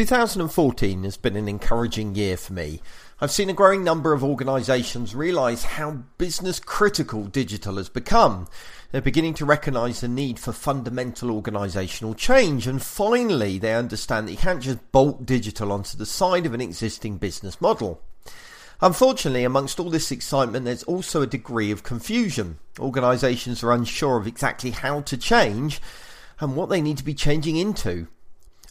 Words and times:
2014 0.00 1.04
has 1.04 1.18
been 1.18 1.36
an 1.36 1.46
encouraging 1.46 2.14
year 2.14 2.34
for 2.34 2.54
me. 2.54 2.80
I've 3.20 3.30
seen 3.30 3.50
a 3.50 3.52
growing 3.52 3.84
number 3.84 4.14
of 4.14 4.24
organisations 4.24 5.14
realise 5.14 5.62
how 5.62 6.04
business 6.16 6.58
critical 6.58 7.26
digital 7.26 7.76
has 7.76 7.90
become. 7.90 8.48
They're 8.90 9.02
beginning 9.02 9.34
to 9.34 9.44
recognise 9.44 10.00
the 10.00 10.08
need 10.08 10.38
for 10.38 10.52
fundamental 10.52 11.28
organisational 11.28 12.16
change 12.16 12.66
and 12.66 12.80
finally 12.80 13.58
they 13.58 13.74
understand 13.74 14.26
that 14.26 14.32
you 14.32 14.38
can't 14.38 14.62
just 14.62 14.90
bolt 14.90 15.26
digital 15.26 15.70
onto 15.70 15.98
the 15.98 16.06
side 16.06 16.46
of 16.46 16.54
an 16.54 16.62
existing 16.62 17.18
business 17.18 17.60
model. 17.60 18.00
Unfortunately, 18.80 19.44
amongst 19.44 19.78
all 19.78 19.90
this 19.90 20.10
excitement, 20.10 20.64
there's 20.64 20.84
also 20.84 21.20
a 21.20 21.26
degree 21.26 21.70
of 21.70 21.82
confusion. 21.82 22.58
Organisations 22.78 23.62
are 23.62 23.72
unsure 23.72 24.16
of 24.16 24.26
exactly 24.26 24.70
how 24.70 25.02
to 25.02 25.18
change 25.18 25.78
and 26.38 26.56
what 26.56 26.70
they 26.70 26.80
need 26.80 26.96
to 26.96 27.04
be 27.04 27.12
changing 27.12 27.56
into. 27.56 28.08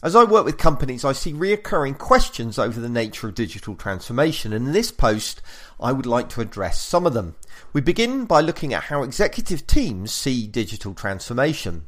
As 0.02 0.16
I 0.16 0.24
work 0.24 0.46
with 0.46 0.56
companies, 0.56 1.04
I 1.04 1.12
see 1.12 1.34
reoccurring 1.34 1.98
questions 1.98 2.58
over 2.58 2.80
the 2.80 2.88
nature 2.88 3.28
of 3.28 3.34
digital 3.34 3.74
transformation, 3.74 4.50
and 4.50 4.68
in 4.68 4.72
this 4.72 4.90
post, 4.90 5.42
I 5.78 5.92
would 5.92 6.06
like 6.06 6.30
to 6.30 6.40
address 6.40 6.80
some 6.80 7.06
of 7.06 7.12
them. 7.12 7.34
We 7.74 7.82
begin 7.82 8.24
by 8.24 8.40
looking 8.40 8.72
at 8.72 8.84
how 8.84 9.02
executive 9.02 9.66
teams 9.66 10.10
see 10.10 10.46
digital 10.46 10.94
transformation. 10.94 11.84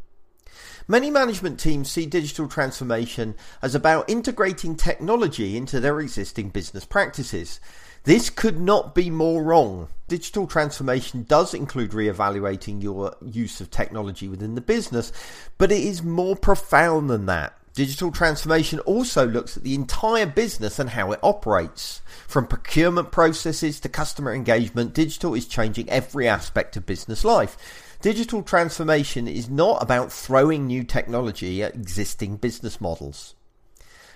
Many 0.87 1.11
management 1.11 1.59
teams 1.59 1.91
see 1.91 2.05
digital 2.05 2.48
transformation 2.48 3.35
as 3.62 3.75
about 3.75 4.11
integrating 4.11 4.77
technology 4.77 5.57
into 5.57 5.80
their 5.80 5.99
existing 5.99 6.51
business 6.51 6.85
practices. 6.85 7.60
This 8.05 8.29
could 8.29 8.60
not 8.60 8.95
be 8.95 9.09
more 9.09 9.43
wrong. 9.43 9.88
Digital 10.09 10.47
transformation 10.47 11.23
does 11.23 11.55
include 11.55 11.95
re-evaluating 11.95 12.83
your 12.83 13.16
use 13.24 13.63
of 13.63 13.71
technology 13.71 14.29
within 14.29 14.55
the 14.55 14.60
business, 14.60 15.13
but 15.57 15.73
it 15.73 15.83
is 15.83 16.02
more 16.02 16.37
profound 16.37 17.09
than 17.09 17.24
that. 17.24 17.57
Digital 17.75 18.11
transformation 18.11 18.81
also 18.81 19.27
looks 19.27 19.57
at 19.57 19.62
the 19.62 19.75
entire 19.75 20.27
business 20.27 20.79
and 20.79 20.91
how 20.91 21.11
it 21.13 21.21
operates. 21.23 22.03
From 22.29 22.47
procurement 22.47 23.13
processes 23.13 23.80
to 23.80 23.88
customer 23.88 24.35
engagement, 24.35 24.93
digital 24.93 25.33
is 25.33 25.46
changing 25.46 25.88
every 25.88 26.29
aspect 26.29 26.77
of 26.77 26.85
business 26.85 27.24
life. 27.24 27.96
Digital 28.02 28.43
transformation 28.43 29.27
is 29.27 29.49
not 29.49 29.83
about 29.83 30.13
throwing 30.13 30.66
new 30.66 30.85
technology 30.85 31.63
at 31.63 31.74
existing 31.74 32.37
business 32.37 32.79
models. 32.79 33.35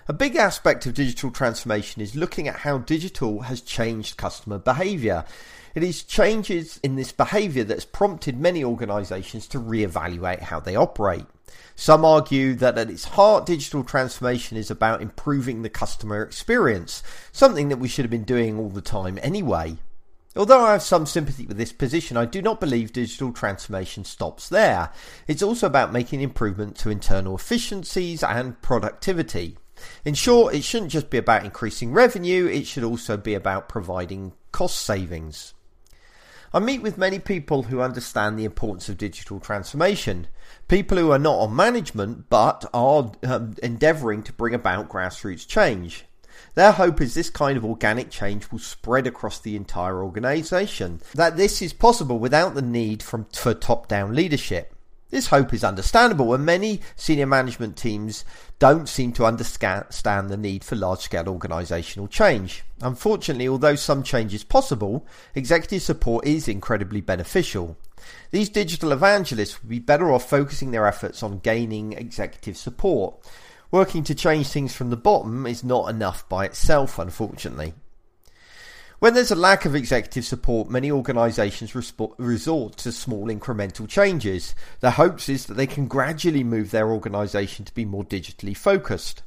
A 0.06 0.12
big 0.12 0.36
aspect 0.36 0.84
of 0.84 0.92
digital 0.94 1.30
transformation 1.30 2.02
is 2.02 2.14
looking 2.14 2.48
at 2.48 2.56
how 2.56 2.78
digital 2.78 3.40
has 3.40 3.62
changed 3.62 4.18
customer 4.18 4.58
behavior. 4.58 5.24
It 5.74 5.82
is 5.82 6.02
changes 6.02 6.78
in 6.82 6.96
this 6.96 7.10
behavior 7.10 7.64
that's 7.64 7.86
prompted 7.86 8.38
many 8.38 8.62
organizations 8.62 9.48
to 9.48 9.58
reevaluate 9.58 10.42
how 10.42 10.60
they 10.60 10.76
operate. 10.76 11.24
Some 11.74 12.04
argue 12.04 12.54
that 12.54 12.78
at 12.78 12.90
its 12.90 13.04
heart, 13.04 13.46
digital 13.46 13.84
transformation 13.84 14.56
is 14.56 14.70
about 14.70 15.02
improving 15.02 15.62
the 15.62 15.68
customer 15.68 16.22
experience, 16.22 17.02
something 17.32 17.68
that 17.68 17.76
we 17.76 17.88
should 17.88 18.04
have 18.04 18.10
been 18.10 18.24
doing 18.24 18.58
all 18.58 18.70
the 18.70 18.80
time 18.80 19.18
anyway. 19.22 19.76
Although 20.36 20.64
I 20.64 20.72
have 20.72 20.82
some 20.82 21.06
sympathy 21.06 21.46
with 21.46 21.56
this 21.56 21.72
position, 21.72 22.16
I 22.16 22.26
do 22.26 22.42
not 22.42 22.60
believe 22.60 22.92
digital 22.92 23.32
transformation 23.32 24.04
stops 24.04 24.48
there. 24.48 24.90
It's 25.26 25.42
also 25.42 25.66
about 25.66 25.92
making 25.92 26.20
improvement 26.20 26.76
to 26.78 26.90
internal 26.90 27.34
efficiencies 27.34 28.22
and 28.22 28.60
productivity. 28.60 29.56
In 30.04 30.14
short, 30.14 30.54
it 30.54 30.64
shouldn't 30.64 30.92
just 30.92 31.10
be 31.10 31.18
about 31.18 31.44
increasing 31.44 31.92
revenue, 31.92 32.46
it 32.46 32.66
should 32.66 32.84
also 32.84 33.16
be 33.16 33.34
about 33.34 33.68
providing 33.68 34.32
cost 34.52 34.80
savings. 34.80 35.54
I 36.56 36.58
meet 36.58 36.80
with 36.80 36.96
many 36.96 37.18
people 37.18 37.64
who 37.64 37.82
understand 37.82 38.38
the 38.38 38.46
importance 38.46 38.88
of 38.88 38.96
digital 38.96 39.40
transformation. 39.40 40.26
People 40.68 40.96
who 40.96 41.12
are 41.12 41.18
not 41.18 41.38
on 41.38 41.54
management 41.54 42.30
but 42.30 42.64
are 42.72 43.12
um, 43.24 43.56
endeavouring 43.62 44.22
to 44.22 44.32
bring 44.32 44.54
about 44.54 44.88
grassroots 44.88 45.46
change. 45.46 46.06
Their 46.54 46.72
hope 46.72 47.02
is 47.02 47.12
this 47.12 47.28
kind 47.28 47.58
of 47.58 47.64
organic 47.66 48.08
change 48.08 48.50
will 48.50 48.58
spread 48.58 49.06
across 49.06 49.38
the 49.38 49.54
entire 49.54 50.02
organisation. 50.02 51.02
That 51.14 51.36
this 51.36 51.60
is 51.60 51.74
possible 51.74 52.18
without 52.18 52.54
the 52.54 52.62
need 52.62 53.02
from, 53.02 53.26
for 53.34 53.52
top 53.52 53.86
down 53.86 54.14
leadership. 54.14 54.74
This 55.10 55.28
hope 55.28 55.54
is 55.54 55.62
understandable 55.62 56.34
and 56.34 56.44
many 56.44 56.80
senior 56.96 57.26
management 57.26 57.76
teams 57.76 58.24
don't 58.58 58.88
seem 58.88 59.12
to 59.12 59.24
understand 59.24 60.30
the 60.30 60.36
need 60.36 60.64
for 60.64 60.74
large 60.74 61.00
scale 61.00 61.24
organisational 61.24 62.10
change. 62.10 62.64
Unfortunately, 62.80 63.46
although 63.46 63.76
some 63.76 64.02
change 64.02 64.34
is 64.34 64.42
possible, 64.42 65.06
executive 65.34 65.82
support 65.82 66.26
is 66.26 66.48
incredibly 66.48 67.00
beneficial. 67.00 67.76
These 68.32 68.48
digital 68.48 68.90
evangelists 68.92 69.62
would 69.62 69.68
be 69.68 69.78
better 69.78 70.12
off 70.12 70.28
focusing 70.28 70.72
their 70.72 70.86
efforts 70.86 71.22
on 71.22 71.38
gaining 71.38 71.92
executive 71.92 72.56
support. 72.56 73.14
Working 73.70 74.02
to 74.04 74.14
change 74.14 74.48
things 74.48 74.74
from 74.74 74.90
the 74.90 74.96
bottom 74.96 75.46
is 75.46 75.62
not 75.62 75.88
enough 75.88 76.28
by 76.28 76.44
itself, 76.44 76.98
unfortunately. 76.98 77.74
When 79.06 79.14
there's 79.14 79.30
a 79.30 79.36
lack 79.36 79.64
of 79.64 79.76
executive 79.76 80.24
support, 80.24 80.68
many 80.68 80.90
organisations 80.90 81.76
resort 81.76 82.76
to 82.78 82.90
small 82.90 83.28
incremental 83.28 83.88
changes. 83.88 84.56
Their 84.80 84.90
hopes 84.90 85.28
is 85.28 85.46
that 85.46 85.54
they 85.54 85.68
can 85.68 85.86
gradually 85.86 86.42
move 86.42 86.72
their 86.72 86.90
organisation 86.90 87.64
to 87.66 87.72
be 87.72 87.84
more 87.84 88.02
digitally 88.02 88.56
focused. 88.56 89.22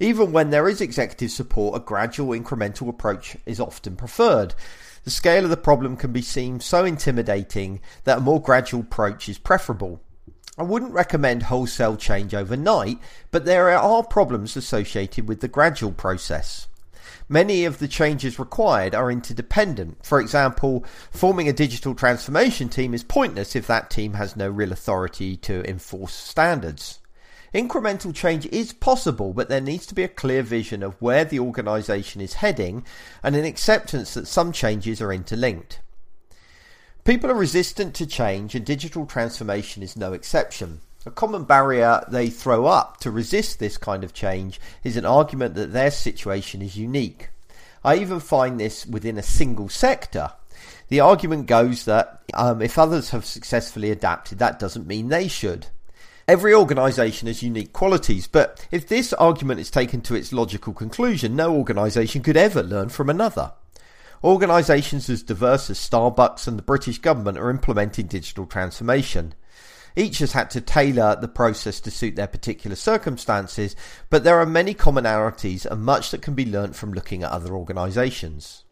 Even 0.00 0.32
when 0.32 0.50
there 0.50 0.68
is 0.68 0.80
executive 0.80 1.30
support, 1.30 1.76
a 1.76 1.84
gradual 1.84 2.36
incremental 2.36 2.88
approach 2.88 3.36
is 3.46 3.60
often 3.60 3.94
preferred. 3.94 4.56
The 5.04 5.12
scale 5.12 5.44
of 5.44 5.50
the 5.50 5.56
problem 5.56 5.96
can 5.96 6.10
be 6.10 6.20
seen 6.20 6.58
so 6.58 6.84
intimidating 6.84 7.80
that 8.02 8.18
a 8.18 8.20
more 8.20 8.42
gradual 8.42 8.80
approach 8.80 9.28
is 9.28 9.38
preferable. 9.38 10.00
I 10.58 10.64
wouldn't 10.64 10.90
recommend 10.90 11.44
wholesale 11.44 11.96
change 11.96 12.34
overnight, 12.34 12.98
but 13.30 13.44
there 13.44 13.70
are 13.70 14.02
problems 14.02 14.56
associated 14.56 15.28
with 15.28 15.40
the 15.40 15.46
gradual 15.46 15.92
process. 15.92 16.66
Many 17.28 17.64
of 17.64 17.78
the 17.78 17.88
changes 17.88 18.38
required 18.38 18.94
are 18.94 19.10
interdependent. 19.10 20.04
For 20.04 20.20
example, 20.20 20.84
forming 21.10 21.48
a 21.48 21.54
digital 21.54 21.94
transformation 21.94 22.68
team 22.68 22.92
is 22.92 23.02
pointless 23.02 23.56
if 23.56 23.66
that 23.66 23.88
team 23.90 24.12
has 24.14 24.36
no 24.36 24.50
real 24.50 24.72
authority 24.72 25.36
to 25.38 25.68
enforce 25.68 26.12
standards. 26.12 26.98
Incremental 27.54 28.14
change 28.14 28.46
is 28.46 28.72
possible, 28.72 29.32
but 29.32 29.48
there 29.48 29.60
needs 29.60 29.86
to 29.86 29.94
be 29.94 30.02
a 30.02 30.08
clear 30.08 30.42
vision 30.42 30.82
of 30.82 31.00
where 31.00 31.24
the 31.24 31.38
organisation 31.38 32.20
is 32.20 32.34
heading 32.34 32.84
and 33.22 33.34
an 33.36 33.44
acceptance 33.44 34.12
that 34.14 34.26
some 34.26 34.52
changes 34.52 35.00
are 35.00 35.12
interlinked. 35.12 35.80
People 37.04 37.30
are 37.30 37.34
resistant 37.34 37.94
to 37.94 38.06
change 38.06 38.54
and 38.54 38.66
digital 38.66 39.06
transformation 39.06 39.82
is 39.82 39.96
no 39.96 40.12
exception. 40.12 40.80
A 41.06 41.10
common 41.10 41.44
barrier 41.44 42.02
they 42.08 42.30
throw 42.30 42.64
up 42.64 42.98
to 43.00 43.10
resist 43.10 43.58
this 43.58 43.76
kind 43.76 44.04
of 44.04 44.14
change 44.14 44.58
is 44.82 44.96
an 44.96 45.04
argument 45.04 45.54
that 45.54 45.72
their 45.72 45.90
situation 45.90 46.62
is 46.62 46.78
unique. 46.78 47.28
I 47.84 47.96
even 47.96 48.20
find 48.20 48.58
this 48.58 48.86
within 48.86 49.18
a 49.18 49.22
single 49.22 49.68
sector. 49.68 50.30
The 50.88 51.00
argument 51.00 51.46
goes 51.46 51.84
that 51.84 52.22
um, 52.32 52.62
if 52.62 52.78
others 52.78 53.10
have 53.10 53.26
successfully 53.26 53.90
adapted, 53.90 54.38
that 54.38 54.58
doesn't 54.58 54.86
mean 54.86 55.08
they 55.08 55.28
should. 55.28 55.66
Every 56.26 56.54
organisation 56.54 57.28
has 57.28 57.42
unique 57.42 57.74
qualities, 57.74 58.26
but 58.26 58.66
if 58.70 58.88
this 58.88 59.12
argument 59.12 59.60
is 59.60 59.70
taken 59.70 60.00
to 60.02 60.14
its 60.14 60.32
logical 60.32 60.72
conclusion, 60.72 61.36
no 61.36 61.54
organisation 61.54 62.22
could 62.22 62.38
ever 62.38 62.62
learn 62.62 62.88
from 62.88 63.10
another. 63.10 63.52
Organisations 64.22 65.10
as 65.10 65.22
diverse 65.22 65.68
as 65.68 65.78
Starbucks 65.78 66.48
and 66.48 66.56
the 66.56 66.62
British 66.62 66.96
government 66.96 67.36
are 67.36 67.50
implementing 67.50 68.06
digital 68.06 68.46
transformation. 68.46 69.34
Each 69.96 70.18
has 70.18 70.32
had 70.32 70.50
to 70.50 70.60
tailor 70.60 71.16
the 71.20 71.28
process 71.28 71.80
to 71.80 71.90
suit 71.90 72.16
their 72.16 72.26
particular 72.26 72.74
circumstances, 72.74 73.76
but 74.10 74.24
there 74.24 74.40
are 74.40 74.46
many 74.46 74.74
commonalities 74.74 75.64
and 75.66 75.84
much 75.84 76.10
that 76.10 76.22
can 76.22 76.34
be 76.34 76.44
learnt 76.44 76.74
from 76.74 76.92
looking 76.92 77.22
at 77.22 77.30
other 77.30 77.54
organisations. 77.54 78.64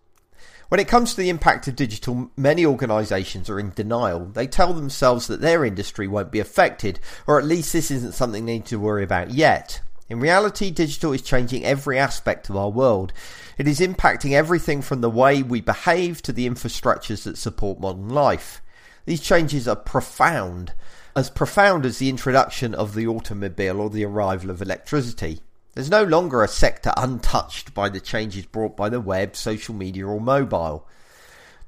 When 0.68 0.80
it 0.80 0.88
comes 0.88 1.10
to 1.10 1.20
the 1.20 1.28
impact 1.28 1.68
of 1.68 1.76
digital, 1.76 2.30
many 2.34 2.64
organisations 2.64 3.50
are 3.50 3.60
in 3.60 3.72
denial. 3.72 4.24
They 4.24 4.46
tell 4.46 4.72
themselves 4.72 5.26
that 5.26 5.42
their 5.42 5.66
industry 5.66 6.08
won't 6.08 6.32
be 6.32 6.40
affected, 6.40 6.98
or 7.26 7.38
at 7.38 7.44
least 7.44 7.74
this 7.74 7.90
isn't 7.90 8.14
something 8.14 8.46
they 8.46 8.54
need 8.54 8.66
to 8.66 8.80
worry 8.80 9.04
about 9.04 9.32
yet. 9.32 9.82
In 10.08 10.18
reality, 10.18 10.70
digital 10.70 11.12
is 11.12 11.20
changing 11.20 11.64
every 11.64 11.98
aspect 11.98 12.48
of 12.48 12.56
our 12.56 12.70
world. 12.70 13.12
It 13.58 13.68
is 13.68 13.80
impacting 13.80 14.32
everything 14.32 14.80
from 14.80 15.02
the 15.02 15.10
way 15.10 15.42
we 15.42 15.60
behave 15.60 16.22
to 16.22 16.32
the 16.32 16.48
infrastructures 16.48 17.24
that 17.24 17.36
support 17.36 17.78
modern 17.78 18.08
life. 18.08 18.61
These 19.04 19.20
changes 19.20 19.66
are 19.66 19.76
profound, 19.76 20.74
as 21.16 21.30
profound 21.30 21.84
as 21.84 21.98
the 21.98 22.08
introduction 22.08 22.74
of 22.74 22.94
the 22.94 23.06
automobile 23.06 23.80
or 23.80 23.90
the 23.90 24.04
arrival 24.04 24.50
of 24.50 24.62
electricity. 24.62 25.40
There's 25.74 25.90
no 25.90 26.04
longer 26.04 26.42
a 26.42 26.48
sector 26.48 26.92
untouched 26.96 27.74
by 27.74 27.88
the 27.88 28.00
changes 28.00 28.46
brought 28.46 28.76
by 28.76 28.88
the 28.88 29.00
web, 29.00 29.34
social 29.34 29.74
media, 29.74 30.06
or 30.06 30.20
mobile. 30.20 30.86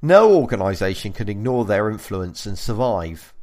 No 0.01 0.33
organisation 0.33 1.11
can 1.11 1.27
ignore 1.27 1.65
their 1.65 1.89
influence 1.89 2.45
and 2.45 2.57
survive. 2.57 3.33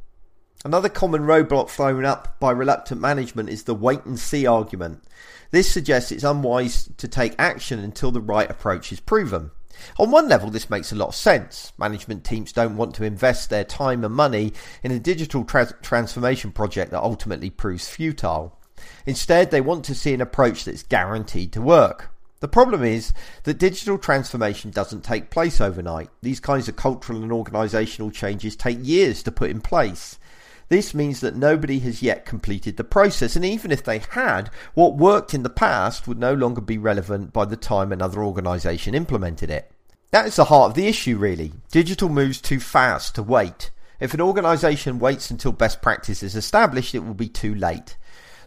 Another 0.65 0.87
common 0.87 1.23
roadblock 1.23 1.69
thrown 1.69 2.05
up 2.05 2.39
by 2.39 2.51
reluctant 2.51 3.01
management 3.01 3.49
is 3.49 3.63
the 3.63 3.75
wait 3.75 4.05
and 4.05 4.17
see 4.17 4.45
argument. 4.45 5.03
This 5.51 5.69
suggests 5.69 6.11
it's 6.11 6.23
unwise 6.23 6.89
to 6.97 7.07
take 7.07 7.35
action 7.37 7.79
until 7.79 8.11
the 8.11 8.21
right 8.21 8.49
approach 8.49 8.93
is 8.93 9.01
proven. 9.01 9.51
On 9.97 10.11
one 10.11 10.27
level, 10.27 10.49
this 10.49 10.69
makes 10.69 10.91
a 10.91 10.95
lot 10.95 11.09
of 11.09 11.15
sense. 11.15 11.73
Management 11.77 12.23
teams 12.23 12.51
don't 12.51 12.77
want 12.77 12.95
to 12.95 13.03
invest 13.03 13.49
their 13.49 13.63
time 13.63 14.03
and 14.03 14.13
money 14.13 14.53
in 14.83 14.91
a 14.91 14.99
digital 14.99 15.43
tra- 15.43 15.73
transformation 15.81 16.51
project 16.51 16.91
that 16.91 17.03
ultimately 17.03 17.49
proves 17.49 17.89
futile. 17.89 18.57
Instead, 19.05 19.51
they 19.51 19.61
want 19.61 19.85
to 19.85 19.95
see 19.95 20.13
an 20.13 20.21
approach 20.21 20.65
that's 20.65 20.83
guaranteed 20.83 21.53
to 21.53 21.61
work. 21.61 22.09
The 22.39 22.47
problem 22.49 22.83
is 22.83 23.13
that 23.43 23.57
digital 23.57 23.97
transformation 23.97 24.69
doesn't 24.69 25.05
take 25.05 25.29
place 25.29 25.61
overnight. 25.61 26.09
These 26.21 26.41
kinds 26.41 26.67
of 26.67 26.75
cultural 26.75 27.23
and 27.23 27.31
organisational 27.31 28.11
changes 28.11 28.57
take 28.57 28.79
years 28.81 29.23
to 29.23 29.31
put 29.31 29.49
in 29.49 29.61
place. 29.61 30.19
This 30.69 30.93
means 30.93 31.19
that 31.19 31.35
nobody 31.35 31.79
has 31.79 32.01
yet 32.01 32.25
completed 32.25 32.77
the 32.77 32.83
process, 32.83 33.35
and 33.35 33.45
even 33.45 33.71
if 33.71 33.83
they 33.83 33.99
had, 33.99 34.49
what 34.73 34.95
worked 34.95 35.33
in 35.33 35.43
the 35.43 35.49
past 35.49 36.07
would 36.07 36.19
no 36.19 36.33
longer 36.33 36.61
be 36.61 36.77
relevant 36.77 37.33
by 37.33 37.45
the 37.45 37.57
time 37.57 37.91
another 37.91 38.23
organisation 38.23 38.95
implemented 38.95 39.49
it. 39.49 39.71
That 40.11 40.27
is 40.27 40.35
the 40.35 40.45
heart 40.45 40.69
of 40.69 40.75
the 40.75 40.87
issue, 40.87 41.17
really. 41.17 41.53
Digital 41.71 42.07
moves 42.07 42.39
too 42.39 42.59
fast 42.59 43.15
to 43.15 43.23
wait. 43.23 43.71
If 43.99 44.13
an 44.13 44.21
organisation 44.21 44.99
waits 44.99 45.31
until 45.31 45.51
best 45.51 45.81
practice 45.81 46.23
is 46.23 46.35
established, 46.35 46.93
it 46.93 46.99
will 46.99 47.13
be 47.13 47.29
too 47.29 47.55
late. 47.55 47.97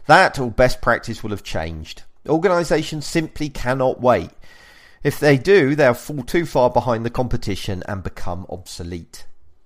That 0.05 0.39
or 0.39 0.49
best 0.49 0.81
practice 0.81 1.23
will 1.23 1.31
have 1.31 1.43
changed. 1.43 2.03
Organisations 2.27 3.05
simply 3.05 3.49
cannot 3.49 4.01
wait. 4.01 4.29
If 5.03 5.19
they 5.19 5.37
do, 5.37 5.75
they'll 5.75 5.93
fall 5.93 6.23
too 6.23 6.45
far 6.45 6.69
behind 6.69 7.05
the 7.05 7.09
competition 7.09 7.83
and 7.87 8.03
become 8.03 8.45
obsolete. 8.49 9.25